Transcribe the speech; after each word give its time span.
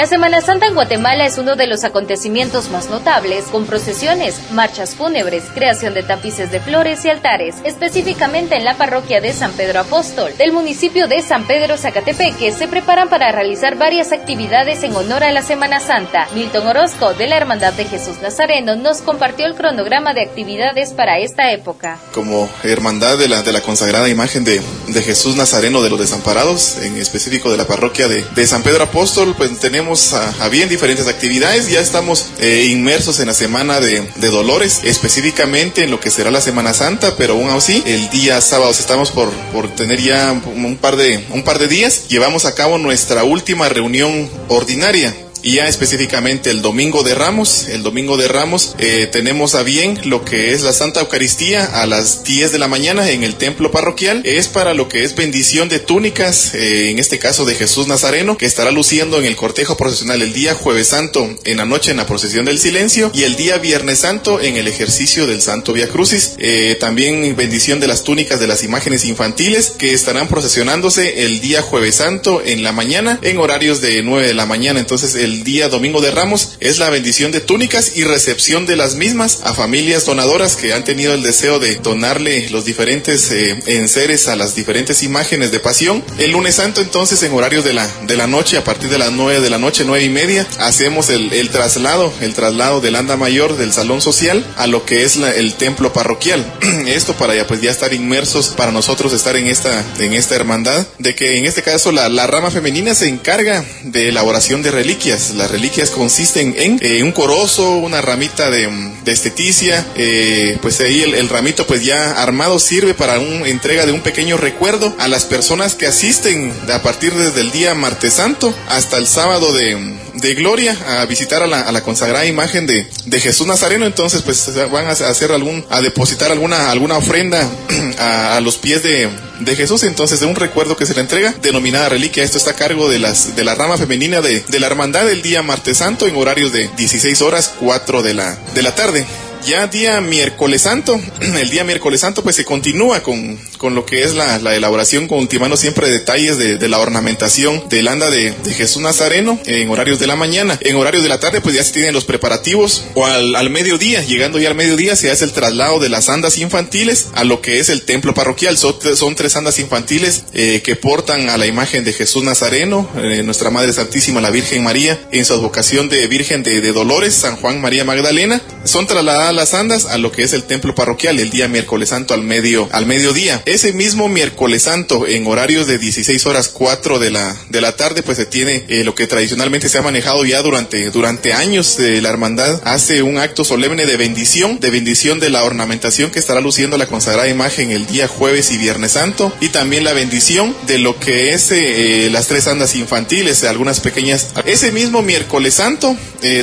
La 0.00 0.06
Semana 0.06 0.40
Santa 0.40 0.66
en 0.66 0.72
Guatemala 0.72 1.26
es 1.26 1.36
uno 1.36 1.56
de 1.56 1.66
los 1.66 1.84
acontecimientos 1.84 2.70
más 2.70 2.88
notables, 2.88 3.44
con 3.52 3.66
procesiones, 3.66 4.34
marchas 4.50 4.94
fúnebres, 4.94 5.44
creación 5.54 5.92
de 5.92 6.02
tapices 6.02 6.50
de 6.50 6.58
flores 6.58 7.04
y 7.04 7.10
altares, 7.10 7.56
específicamente 7.64 8.56
en 8.56 8.64
la 8.64 8.78
parroquia 8.78 9.20
de 9.20 9.34
San 9.34 9.52
Pedro 9.52 9.80
Apóstol, 9.80 10.32
del 10.38 10.52
municipio 10.52 11.06
de 11.06 11.20
San 11.20 11.46
Pedro 11.46 11.76
Zacatepeque, 11.76 12.50
se 12.50 12.66
preparan 12.66 13.10
para 13.10 13.30
realizar 13.30 13.76
varias 13.76 14.10
actividades 14.12 14.82
en 14.84 14.96
honor 14.96 15.22
a 15.22 15.32
la 15.32 15.42
Semana 15.42 15.80
Santa. 15.80 16.28
Milton 16.34 16.66
Orozco, 16.66 17.12
de 17.12 17.26
la 17.26 17.36
Hermandad 17.36 17.74
de 17.74 17.84
Jesús 17.84 18.22
Nazareno, 18.22 18.76
nos 18.76 19.02
compartió 19.02 19.44
el 19.44 19.54
cronograma 19.54 20.14
de 20.14 20.22
actividades 20.22 20.94
para 20.94 21.18
esta 21.18 21.52
época. 21.52 21.98
Como 22.14 22.48
hermandad 22.62 23.18
de 23.18 23.28
la, 23.28 23.42
de 23.42 23.52
la 23.52 23.60
consagrada 23.60 24.08
imagen 24.08 24.44
de, 24.44 24.62
de 24.88 25.02
Jesús 25.02 25.36
Nazareno 25.36 25.82
de 25.82 25.90
los 25.90 26.00
desamparados, 26.00 26.78
en 26.78 26.96
específico 26.96 27.50
de 27.50 27.58
la 27.58 27.66
parroquia 27.66 28.08
de, 28.08 28.24
de 28.34 28.46
San 28.46 28.62
Pedro 28.62 28.84
Apóstol, 28.84 29.34
pues 29.36 29.58
tenemos 29.58 29.89
a, 29.90 30.44
a 30.44 30.48
bien 30.48 30.68
diferentes 30.68 31.08
actividades. 31.08 31.68
Ya 31.68 31.80
estamos 31.80 32.26
eh, 32.38 32.68
inmersos 32.70 33.18
en 33.18 33.26
la 33.26 33.34
semana 33.34 33.80
de, 33.80 34.08
de, 34.16 34.28
Dolores, 34.28 34.80
específicamente 34.84 35.82
en 35.82 35.90
lo 35.90 35.98
que 35.98 36.10
será 36.12 36.30
la 36.30 36.40
Semana 36.40 36.72
Santa, 36.74 37.16
pero 37.16 37.34
aún 37.34 37.50
así, 37.50 37.82
el 37.84 38.08
día 38.10 38.40
sábado 38.40 38.70
estamos 38.70 39.10
por, 39.10 39.30
por 39.52 39.68
tener 39.74 40.00
ya 40.00 40.32
un 40.32 40.76
par, 40.76 40.96
de, 40.96 41.24
un 41.30 41.42
par 41.42 41.58
de 41.58 41.66
días. 41.66 42.08
Llevamos 42.08 42.44
a 42.44 42.54
cabo 42.54 42.78
nuestra 42.78 43.24
última 43.24 43.68
reunión 43.68 44.30
ordinaria 44.48 45.14
y 45.42 45.56
ya 45.56 45.68
específicamente 45.68 46.50
el 46.50 46.62
domingo 46.62 47.02
de 47.02 47.14
Ramos, 47.14 47.68
el 47.68 47.82
domingo 47.82 48.16
de 48.16 48.28
Ramos 48.28 48.74
eh, 48.78 49.08
tenemos 49.10 49.54
a 49.54 49.62
bien 49.62 49.98
lo 50.04 50.24
que 50.24 50.52
es 50.52 50.62
la 50.62 50.72
Santa 50.72 51.00
Eucaristía 51.00 51.64
a 51.64 51.86
las 51.86 52.24
10 52.24 52.52
de 52.52 52.58
la 52.58 52.68
mañana 52.68 53.10
en 53.10 53.22
el 53.22 53.36
templo 53.36 53.70
parroquial. 53.70 54.22
Es 54.24 54.48
para 54.48 54.74
lo 54.74 54.88
que 54.88 55.04
es 55.04 55.14
bendición 55.14 55.68
de 55.68 55.78
túnicas, 55.78 56.54
eh, 56.54 56.90
en 56.90 56.98
este 56.98 57.18
caso 57.18 57.44
de 57.44 57.54
Jesús 57.54 57.86
Nazareno, 57.86 58.36
que 58.36 58.46
estará 58.46 58.70
luciendo 58.70 59.18
en 59.18 59.24
el 59.24 59.36
cortejo 59.36 59.76
procesional 59.76 60.22
el 60.22 60.32
día 60.32 60.54
jueves 60.54 60.88
santo 60.88 61.28
en 61.44 61.56
la 61.56 61.64
noche 61.64 61.90
en 61.90 61.96
la 61.96 62.06
procesión 62.06 62.44
del 62.44 62.58
silencio 62.58 63.10
y 63.14 63.22
el 63.22 63.36
día 63.36 63.58
viernes 63.58 64.00
santo 64.00 64.40
en 64.40 64.56
el 64.56 64.68
ejercicio 64.68 65.26
del 65.26 65.40
Santo 65.40 65.72
Via 65.72 65.88
Crucis. 65.88 66.34
Eh, 66.38 66.76
también 66.80 67.36
bendición 67.36 67.80
de 67.80 67.86
las 67.86 68.04
túnicas 68.04 68.40
de 68.40 68.46
las 68.46 68.64
imágenes 68.64 69.04
infantiles 69.04 69.70
que 69.70 69.94
estarán 69.94 70.28
procesionándose 70.28 71.24
el 71.24 71.40
día 71.40 71.62
jueves 71.62 71.96
santo 71.96 72.42
en 72.44 72.62
la 72.62 72.72
mañana 72.72 73.18
en 73.22 73.38
horarios 73.38 73.80
de 73.80 74.02
9 74.02 74.26
de 74.26 74.34
la 74.34 74.46
mañana. 74.46 74.80
Entonces 74.80 75.14
el 75.14 75.29
el 75.30 75.44
día 75.44 75.68
domingo 75.68 76.00
de 76.00 76.10
Ramos 76.10 76.56
es 76.58 76.78
la 76.78 76.90
bendición 76.90 77.30
de 77.30 77.40
túnicas 77.40 77.96
y 77.96 78.02
recepción 78.02 78.66
de 78.66 78.74
las 78.74 78.96
mismas 78.96 79.42
a 79.44 79.54
familias 79.54 80.04
donadoras 80.04 80.56
que 80.56 80.72
han 80.72 80.82
tenido 80.82 81.14
el 81.14 81.22
deseo 81.22 81.60
de 81.60 81.76
donarle 81.76 82.50
los 82.50 82.64
diferentes 82.64 83.30
eh, 83.30 83.56
enseres 83.66 84.26
a 84.26 84.34
las 84.34 84.56
diferentes 84.56 85.04
imágenes 85.04 85.52
de 85.52 85.60
pasión. 85.60 86.02
El 86.18 86.32
lunes 86.32 86.56
santo 86.56 86.80
entonces 86.80 87.22
en 87.22 87.32
horario 87.32 87.62
de 87.62 87.74
la, 87.74 87.88
de 88.08 88.16
la 88.16 88.26
noche, 88.26 88.56
a 88.56 88.64
partir 88.64 88.90
de 88.90 88.98
las 88.98 89.12
nueve 89.12 89.40
de 89.40 89.50
la 89.50 89.58
noche, 89.58 89.84
nueve 89.86 90.04
y 90.04 90.08
media, 90.08 90.44
hacemos 90.58 91.10
el, 91.10 91.32
el 91.32 91.50
traslado, 91.50 92.12
el 92.20 92.34
traslado 92.34 92.80
del 92.80 92.96
anda 92.96 93.16
mayor 93.16 93.56
del 93.56 93.72
salón 93.72 94.00
social 94.02 94.44
a 94.56 94.66
lo 94.66 94.84
que 94.84 95.04
es 95.04 95.14
la, 95.14 95.30
el 95.30 95.54
templo 95.54 95.92
parroquial. 95.92 96.44
Esto 96.88 97.14
para 97.14 97.36
ya 97.36 97.46
pues 97.46 97.60
ya 97.60 97.70
estar 97.70 97.94
inmersos, 97.94 98.48
para 98.48 98.72
nosotros 98.72 99.12
estar 99.12 99.36
en 99.36 99.46
esta, 99.46 99.84
en 100.00 100.12
esta 100.12 100.34
hermandad, 100.34 100.84
de 100.98 101.14
que 101.14 101.38
en 101.38 101.44
este 101.44 101.62
caso 101.62 101.92
la, 101.92 102.08
la 102.08 102.26
rama 102.26 102.50
femenina 102.50 102.96
se 102.96 103.08
encarga 103.08 103.64
de 103.84 104.08
elaboración 104.08 104.62
de 104.62 104.72
reliquias 104.72 105.19
las 105.34 105.50
reliquias 105.50 105.90
consisten 105.90 106.54
en 106.56 106.78
eh, 106.80 107.02
un 107.02 107.12
corozo, 107.12 107.76
una 107.76 108.00
ramita 108.00 108.50
de, 108.50 108.68
de 109.04 109.12
esteticia, 109.12 109.86
eh, 109.96 110.58
pues 110.62 110.80
ahí 110.80 111.02
el, 111.02 111.14
el, 111.14 111.28
ramito 111.28 111.66
pues 111.66 111.84
ya 111.84 112.22
armado 112.22 112.58
sirve 112.58 112.94
para 112.94 113.18
una 113.18 113.46
entrega 113.48 113.86
de 113.86 113.92
un 113.92 114.00
pequeño 114.00 114.36
recuerdo 114.36 114.94
a 114.98 115.08
las 115.08 115.24
personas 115.24 115.74
que 115.74 115.86
asisten 115.86 116.52
a 116.72 116.82
partir 116.82 117.14
desde 117.14 117.40
el 117.40 117.50
día 117.50 117.74
martes 117.74 118.14
santo 118.14 118.54
hasta 118.68 118.96
el 118.96 119.06
sábado 119.06 119.52
de, 119.52 119.96
de 120.14 120.34
gloria 120.34 120.76
a 120.86 121.04
visitar 121.06 121.42
a 121.42 121.46
la, 121.46 121.60
a 121.60 121.72
la 121.72 121.82
consagrada 121.82 122.26
imagen 122.26 122.66
de, 122.66 122.88
de, 123.06 123.20
Jesús 123.20 123.46
Nazareno, 123.46 123.86
entonces 123.86 124.22
pues 124.22 124.50
van 124.70 124.86
a 124.86 124.90
hacer 124.90 125.32
algún, 125.32 125.64
a 125.70 125.80
depositar 125.80 126.32
alguna, 126.32 126.70
alguna 126.70 126.96
ofrenda 126.96 127.48
a 127.98 128.40
los 128.40 128.56
pies 128.56 128.82
de, 128.82 129.08
de 129.40 129.56
Jesús, 129.56 129.82
entonces 129.82 130.20
de 130.20 130.26
un 130.26 130.36
recuerdo 130.36 130.76
que 130.76 130.86
se 130.86 130.94
le 130.94 131.00
entrega, 131.00 131.34
denominada 131.42 131.88
reliquia. 131.88 132.22
Esto 132.22 132.38
está 132.38 132.52
a 132.52 132.56
cargo 132.56 132.88
de, 132.88 132.98
las, 132.98 133.36
de 133.36 133.44
la 133.44 133.54
rama 133.54 133.76
femenina 133.76 134.20
de, 134.20 134.40
de 134.40 134.60
la 134.60 134.66
hermandad 134.66 135.06
del 135.06 135.22
día 135.22 135.42
martes 135.42 135.78
santo 135.78 136.06
en 136.06 136.16
horarios 136.16 136.52
de 136.52 136.68
16 136.76 137.22
horas 137.22 137.52
4 137.58 138.02
de 138.02 138.14
la, 138.14 138.36
de 138.54 138.62
la 138.62 138.74
tarde 138.74 139.06
ya 139.46 139.66
día 139.66 140.00
miércoles 140.00 140.62
santo, 140.62 141.00
el 141.20 141.50
día 141.50 141.64
miércoles 141.64 142.00
santo 142.00 142.22
pues 142.22 142.36
se 142.36 142.44
continúa 142.44 143.02
con, 143.02 143.38
con 143.58 143.74
lo 143.74 143.86
que 143.86 144.02
es 144.02 144.14
la, 144.14 144.38
la 144.38 144.54
elaboración, 144.54 145.06
ultimando 145.10 145.56
siempre 145.56 145.88
detalles 145.90 146.38
de, 146.38 146.56
de, 146.56 146.68
la 146.68 146.78
ornamentación 146.78 147.68
del 147.68 147.88
anda 147.88 148.10
de, 148.10 148.32
de, 148.32 148.54
Jesús 148.54 148.82
Nazareno 148.82 149.38
en 149.46 149.68
horarios 149.70 149.98
de 149.98 150.06
la 150.06 150.16
mañana. 150.16 150.58
En 150.62 150.76
horarios 150.76 151.02
de 151.02 151.08
la 151.08 151.20
tarde 151.20 151.40
pues 151.40 151.54
ya 151.54 151.64
se 151.64 151.72
tienen 151.72 151.94
los 151.94 152.04
preparativos 152.04 152.84
o 152.94 153.06
al, 153.06 153.34
al 153.36 153.50
mediodía, 153.50 154.02
llegando 154.02 154.38
ya 154.38 154.48
al 154.48 154.54
mediodía 154.54 154.96
se 154.96 155.10
hace 155.10 155.24
el 155.24 155.32
traslado 155.32 155.78
de 155.78 155.88
las 155.88 156.08
andas 156.08 156.38
infantiles 156.38 157.08
a 157.14 157.24
lo 157.24 157.40
que 157.40 157.58
es 157.58 157.68
el 157.68 157.82
templo 157.82 158.14
parroquial. 158.14 158.56
Son, 158.56 158.74
son 158.96 159.14
tres 159.14 159.36
andas 159.36 159.58
infantiles 159.58 160.24
eh, 160.32 160.62
que 160.62 160.76
portan 160.76 161.30
a 161.30 161.36
la 161.36 161.46
imagen 161.46 161.84
de 161.84 161.92
Jesús 161.92 162.22
Nazareno, 162.22 162.88
eh, 162.96 163.22
nuestra 163.24 163.50
Madre 163.50 163.72
Santísima, 163.72 164.20
la 164.20 164.30
Virgen 164.30 164.62
María, 164.62 164.98
en 165.12 165.24
su 165.24 165.34
advocación 165.34 165.88
de 165.88 166.06
Virgen 166.06 166.42
de, 166.42 166.60
de 166.60 166.72
Dolores, 166.72 167.14
San 167.14 167.36
Juan 167.36 167.60
María 167.60 167.84
Magdalena. 167.84 168.40
Son 168.64 168.86
trasladadas 168.86 169.29
las 169.32 169.54
andas 169.54 169.86
a 169.86 169.98
lo 169.98 170.12
que 170.12 170.22
es 170.22 170.32
el 170.32 170.44
templo 170.44 170.74
parroquial 170.74 171.18
el 171.18 171.30
día 171.30 171.48
miércoles 171.48 171.90
santo 171.90 172.14
al 172.14 172.22
medio 172.22 172.68
al 172.72 172.86
mediodía. 172.86 173.42
Ese 173.46 173.72
mismo 173.72 174.08
miércoles 174.08 174.62
santo 174.62 175.06
en 175.06 175.26
horarios 175.26 175.66
de 175.66 175.78
16 175.78 176.26
horas 176.26 176.48
4 176.48 176.98
de 176.98 177.10
la 177.10 177.36
de 177.48 177.60
la 177.60 177.76
tarde 177.76 178.02
pues 178.02 178.16
se 178.18 178.26
tiene 178.26 178.64
eh, 178.68 178.84
lo 178.84 178.94
que 178.94 179.06
tradicionalmente 179.06 179.68
se 179.68 179.78
ha 179.78 179.82
manejado 179.82 180.24
ya 180.24 180.42
durante 180.42 180.90
durante 180.90 181.32
años 181.32 181.78
eh, 181.78 182.00
la 182.00 182.08
hermandad 182.08 182.60
hace 182.64 183.02
un 183.02 183.18
acto 183.18 183.44
solemne 183.44 183.86
de 183.86 183.96
bendición, 183.96 184.60
de 184.60 184.70
bendición 184.70 185.20
de 185.20 185.30
la 185.30 185.44
ornamentación 185.44 186.10
que 186.10 186.18
estará 186.18 186.40
luciendo 186.40 186.78
la 186.78 186.86
consagrada 186.86 187.28
imagen 187.28 187.70
el 187.70 187.86
día 187.86 188.08
jueves 188.08 188.50
y 188.50 188.58
viernes 188.58 188.92
santo 188.92 189.32
y 189.40 189.48
también 189.48 189.84
la 189.84 189.92
bendición 189.92 190.56
de 190.66 190.78
lo 190.78 190.98
que 190.98 191.30
es 191.30 191.50
eh, 191.52 192.08
las 192.10 192.26
tres 192.26 192.46
andas 192.46 192.74
infantiles, 192.74 193.44
algunas 193.44 193.80
pequeñas. 193.80 194.28
Ese 194.44 194.72
mismo 194.72 195.02
miércoles 195.02 195.54
santo 195.54 195.96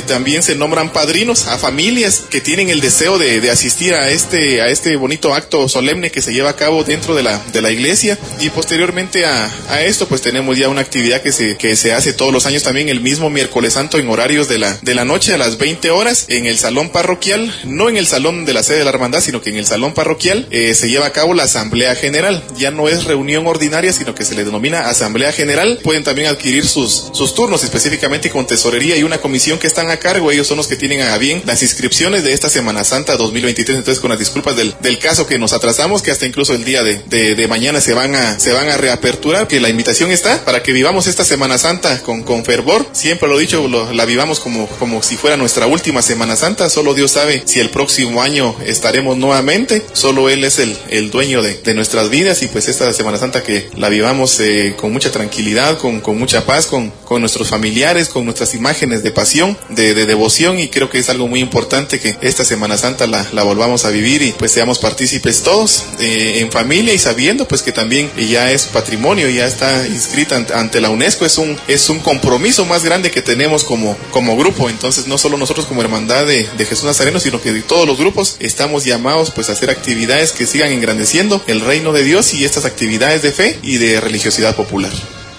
también 0.06 0.42
se 0.42 0.56
nombran 0.56 0.92
padrinos 0.92 1.46
a 1.46 1.56
familias 1.56 2.22
que 2.28 2.40
tienen 2.40 2.68
el 2.68 2.77
deseo 2.80 3.18
de, 3.18 3.40
de, 3.40 3.50
asistir 3.50 3.94
a 3.94 4.10
este, 4.10 4.60
a 4.60 4.68
este 4.68 4.96
bonito 4.96 5.34
acto 5.34 5.68
solemne 5.68 6.10
que 6.10 6.22
se 6.22 6.32
lleva 6.32 6.50
a 6.50 6.56
cabo 6.56 6.84
dentro 6.84 7.14
de 7.14 7.22
la, 7.22 7.40
de 7.52 7.62
la 7.62 7.70
iglesia. 7.70 8.18
Y 8.40 8.50
posteriormente 8.50 9.24
a, 9.24 9.50
a 9.68 9.82
esto, 9.82 10.06
pues 10.06 10.22
tenemos 10.22 10.56
ya 10.58 10.68
una 10.68 10.80
actividad 10.80 11.22
que 11.22 11.32
se, 11.32 11.56
que 11.56 11.76
se 11.76 11.92
hace 11.92 12.12
todos 12.12 12.32
los 12.32 12.46
años 12.46 12.62
también 12.62 12.88
el 12.88 13.00
mismo 13.00 13.30
miércoles 13.30 13.74
santo 13.74 13.98
en 13.98 14.08
horarios 14.08 14.48
de 14.48 14.58
la, 14.58 14.78
de 14.82 14.94
la 14.94 15.04
noche 15.04 15.34
a 15.34 15.38
las 15.38 15.58
20 15.58 15.90
horas 15.90 16.26
en 16.28 16.46
el 16.46 16.58
salón 16.58 16.90
parroquial, 16.90 17.52
no 17.64 17.88
en 17.88 17.96
el 17.96 18.06
salón 18.06 18.44
de 18.44 18.54
la 18.54 18.62
sede 18.62 18.78
de 18.78 18.84
la 18.84 18.90
hermandad, 18.90 19.20
sino 19.20 19.40
que 19.40 19.50
en 19.50 19.56
el 19.56 19.66
salón 19.66 19.94
parroquial 19.94 20.46
eh, 20.50 20.74
se 20.74 20.88
lleva 20.88 21.06
a 21.06 21.12
cabo 21.12 21.34
la 21.34 21.44
asamblea 21.44 21.94
general. 21.94 22.42
Ya 22.56 22.70
no 22.70 22.88
es 22.88 23.04
reunión 23.04 23.46
ordinaria, 23.46 23.92
sino 23.92 24.14
que 24.14 24.24
se 24.24 24.34
le 24.34 24.44
denomina 24.44 24.88
asamblea 24.88 25.32
general. 25.32 25.80
Pueden 25.82 26.04
también 26.04 26.28
adquirir 26.28 26.66
sus, 26.66 27.10
sus 27.12 27.34
turnos 27.34 27.64
específicamente 27.64 28.30
con 28.30 28.46
tesorería 28.46 28.96
y 28.96 29.02
una 29.02 29.18
comisión 29.18 29.58
que 29.58 29.66
están 29.66 29.90
a 29.90 29.98
cargo. 29.98 30.30
Ellos 30.30 30.46
son 30.46 30.56
los 30.56 30.66
que 30.66 30.76
tienen 30.76 31.02
a 31.02 31.18
bien 31.18 31.42
las 31.46 31.62
inscripciones 31.62 32.24
de 32.24 32.32
esta 32.32 32.48
Semana 32.48 32.67
Santa 32.84 33.16
2023. 33.16 33.78
Entonces, 33.78 34.00
con 34.00 34.10
las 34.10 34.18
disculpas 34.18 34.56
del, 34.56 34.74
del 34.80 34.98
caso 34.98 35.26
que 35.26 35.38
nos 35.38 35.52
atrasamos, 35.52 36.02
que 36.02 36.10
hasta 36.10 36.26
incluso 36.26 36.54
el 36.54 36.64
día 36.64 36.82
de, 36.82 37.00
de, 37.06 37.34
de, 37.34 37.48
mañana 37.48 37.80
se 37.80 37.94
van 37.94 38.14
a 38.14 38.38
se 38.38 38.52
van 38.52 38.68
a 38.68 38.76
reaperturar, 38.76 39.48
que 39.48 39.60
la 39.60 39.68
invitación 39.68 40.10
está 40.10 40.44
para 40.44 40.62
que 40.62 40.72
vivamos 40.72 41.06
esta 41.06 41.24
Semana 41.24 41.58
Santa 41.58 42.02
con, 42.02 42.22
con 42.22 42.44
fervor. 42.44 42.86
Siempre 42.92 43.28
lo 43.28 43.38
he 43.38 43.40
dicho, 43.40 43.66
lo, 43.68 43.92
la 43.92 44.04
vivamos 44.04 44.40
como, 44.40 44.68
como 44.78 45.02
si 45.02 45.16
fuera 45.16 45.36
nuestra 45.36 45.66
última 45.66 46.02
Semana 46.02 46.36
Santa. 46.36 46.68
Solo 46.68 46.94
Dios 46.94 47.12
sabe 47.12 47.42
si 47.46 47.60
el 47.60 47.70
próximo 47.70 48.22
año 48.22 48.54
estaremos 48.64 49.16
nuevamente. 49.16 49.82
Solo 49.92 50.28
Él 50.28 50.44
es 50.44 50.58
el, 50.58 50.76
el 50.90 51.10
dueño 51.10 51.42
de, 51.42 51.54
de 51.58 51.74
nuestras 51.74 52.10
vidas 52.10 52.42
y 52.42 52.48
pues 52.48 52.68
esta 52.68 52.92
Semana 52.92 53.18
Santa 53.18 53.42
que 53.42 53.68
la 53.76 53.88
vivamos 53.88 54.38
eh, 54.40 54.74
con 54.76 54.92
mucha 54.92 55.10
tranquilidad, 55.10 55.78
con, 55.78 56.00
con 56.00 56.18
mucha 56.18 56.44
paz, 56.44 56.66
con, 56.66 56.90
con 56.90 57.20
nuestros 57.20 57.48
familiares, 57.48 58.08
con 58.08 58.24
nuestras 58.24 58.54
imágenes 58.54 59.02
de 59.02 59.10
pasión, 59.10 59.56
de, 59.70 59.94
de 59.94 60.06
devoción 60.06 60.58
y 60.58 60.68
creo 60.68 60.90
que 60.90 60.98
es 60.98 61.08
algo 61.08 61.28
muy 61.28 61.40
importante 61.40 61.98
que 62.00 62.16
esta 62.20 62.44
Semana 62.44 62.57
Santa 62.78 63.06
la, 63.06 63.42
volvamos 63.42 63.84
a 63.84 63.90
vivir 63.90 64.22
y 64.22 64.32
pues 64.32 64.52
seamos 64.52 64.78
partícipes 64.78 65.42
todos 65.42 65.84
eh, 65.98 66.40
en 66.40 66.50
familia 66.50 66.92
y 66.92 66.98
sabiendo 66.98 67.46
pues 67.46 67.62
que 67.62 67.72
también 67.72 68.10
ya 68.16 68.50
es 68.50 68.66
patrimonio, 68.66 69.28
ya 69.28 69.46
está 69.46 69.86
inscrita 69.86 70.36
ante, 70.54 70.80
la 70.80 70.90
UNESCO, 70.90 71.24
es 71.24 71.38
un, 71.38 71.56
es 71.68 71.88
un 71.88 72.00
compromiso 72.00 72.64
más 72.66 72.84
grande 72.84 73.10
que 73.10 73.22
tenemos 73.22 73.64
como, 73.64 73.96
como 74.10 74.36
grupo, 74.36 74.68
entonces 74.68 75.06
no 75.06 75.18
solo 75.18 75.36
nosotros 75.36 75.66
como 75.66 75.82
hermandad 75.82 76.26
de, 76.26 76.48
de 76.56 76.64
Jesús 76.64 76.84
Nazareno, 76.84 77.20
sino 77.20 77.40
que 77.40 77.52
todos 77.62 77.86
los 77.86 77.98
grupos 77.98 78.36
estamos 78.40 78.84
llamados 78.84 79.30
pues 79.30 79.48
a 79.48 79.52
hacer 79.52 79.70
actividades 79.70 80.32
que 80.32 80.46
sigan 80.46 80.72
engrandeciendo 80.72 81.42
el 81.46 81.60
reino 81.60 81.92
de 81.92 82.02
Dios 82.02 82.34
y 82.34 82.44
estas 82.44 82.64
actividades 82.64 83.22
de 83.22 83.32
fe 83.32 83.58
y 83.62 83.78
de 83.78 84.00
religiosidad 84.00 84.54
popular. 84.56 84.92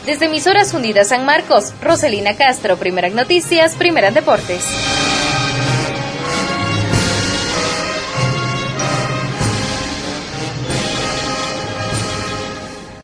Desde 0.06 0.26
Emisoras 0.26 0.74
Unidas 0.74 1.10
San 1.10 1.26
Marcos, 1.26 1.74
Roselina 1.82 2.36
Castro, 2.36 2.78
Primeras 2.78 3.14
Noticias, 3.14 3.76
Primeras 3.76 4.14
Deportes. 4.14 4.64